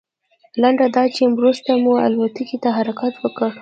[0.61, 3.51] لنډه دا چې وروسته مو الوتکې ته حرکت وکړ.